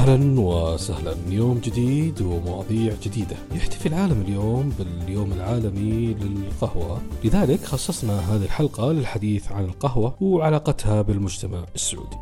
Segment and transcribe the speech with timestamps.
[0.00, 1.14] أهلا وسهلا.
[1.28, 3.36] يوم جديد ومواضيع جديدة.
[3.52, 7.00] يحتفي العالم اليوم باليوم العالمي للقهوة.
[7.24, 12.16] لذلك خصصنا هذه الحلقة للحديث عن القهوة وعلاقتها بالمجتمع السعودي.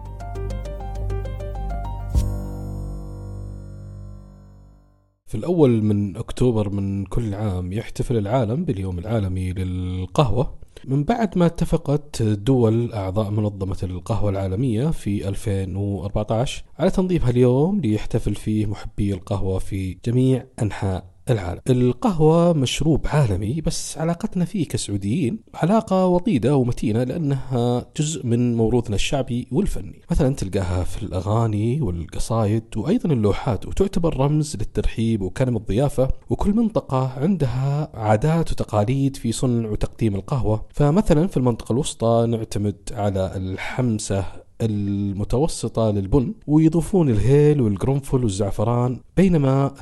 [5.27, 10.55] في الأول من أكتوبر من كل عام يحتفل العالم باليوم العالمي للقهوة.
[10.85, 18.35] من بعد ما اتفقت دول أعضاء منظمة القهوة العالمية في 2014 على تنظيم هاليوم ليحتفل
[18.35, 21.61] فيه محبي القهوة في جميع أنحاء العالم.
[21.71, 29.49] القهوة مشروب عالمي بس علاقتنا فيه كسعوديين علاقة وطيدة ومتينة لأنها جزء من موروثنا الشعبي
[29.53, 30.03] والفني.
[30.11, 37.91] مثلا تلقاها في الأغاني والقصايد وأيضا اللوحات وتعتبر رمز للترحيب وكلم الضيافة وكل منطقة عندها
[37.95, 40.65] عادات وتقاليد في صنع وتقديم القهوة.
[40.75, 44.25] فمثلا في المنطقة الوسطى نعتمد على الحمسة
[44.61, 49.73] المتوسطة للبن ويضيفون الهيل والقرنفل والزعفران بينما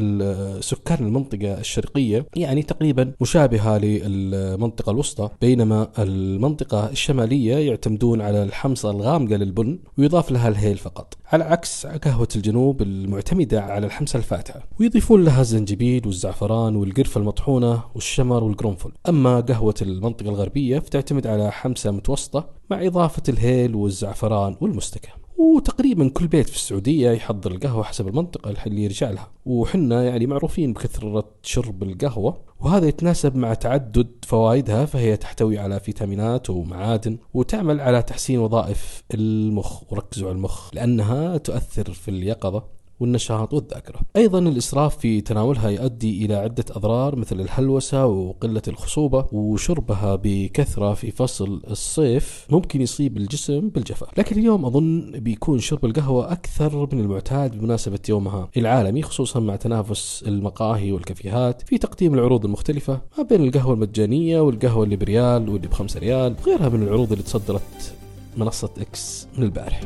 [0.60, 9.36] سكان المنطقة الشرقية يعني تقريبا مشابهة للمنطقة الوسطى بينما المنطقة الشمالية يعتمدون على الحمصة الغامقة
[9.36, 11.14] للبن ويضاف لها الهيل فقط.
[11.32, 18.44] على عكس قهوة الجنوب المعتمدة على الحمصة الفاتحة ويضيفون لها الزنجبيل والزعفران والقرفة المطحونة والشمر
[18.44, 18.91] والقرنفل.
[19.08, 26.27] أما قهوة المنطقة الغربية فتعتمد على حمصة متوسطة مع إضافة الهيل والزعفران والمستكة وتقريبا كل
[26.27, 29.31] بيت في السعودية يحضر القهوة حسب المنطقة اللي يرجع لها.
[29.47, 36.50] وحنا يعني معروفين بكثرة شرب القهوة وهذا يتناسب مع تعدد فوائدها فهي تحتوي على فيتامينات
[36.50, 42.75] ومعادن وتعمل على تحسين وظائف المخ وركزوا على المخ لأنها تؤثر في اليقظة.
[43.00, 44.00] والنشاط والذاكرة.
[44.16, 51.11] أيضا الإسراف في تناولها يؤدي إلى عدة أضرار مثل الهلوسة وقلة الخصوبة وشربها بكثرة في
[51.11, 54.19] فصل الصيف ممكن يصيب الجسم بالجفاف.
[54.19, 60.25] لكن اليوم أظن بيكون شرب القهوة أكثر من المعتاد بمناسبة يومها العالمي خصوصا مع تنافس
[60.27, 66.00] المقاهي والكافيهات في تقديم العروض المختلفة ما بين القهوة المجانية والقهوة اللي بريال واللي بخمسة
[66.00, 67.94] ريال وغيرها من العروض اللي تصدرت
[68.37, 69.81] منصة إكس من البارح.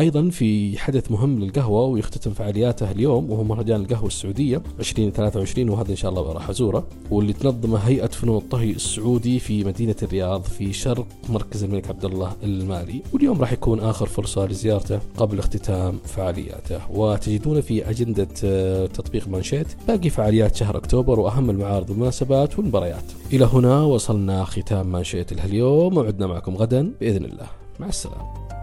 [0.00, 5.96] أيضا في حدث مهم للقهوة ويختتم فعالياته اليوم وهو مهرجان القهوة السعودية 2023 وهذا إن
[5.96, 11.06] شاء الله راح أزوره واللي تنظمه هيئة فنون الطهي السعودي في مدينة الرياض في شرق
[11.28, 13.02] مركز الملك عبد الله المالي.
[13.12, 16.90] واليوم راح يكون آخر فرصة لزيارته قبل اختتام فعالياته.
[16.90, 23.04] وتجدون في أجندة آه، تطبيق مانشيت باقي فعاليات شهر أكتوبر وأهم المعارض والمناسبات والمباريات.
[23.32, 27.46] إلى هنا وصلنا ختام مانشيت اليوم وعدنا معكم غدا بإذن الله.
[27.80, 28.59] مع السلامة.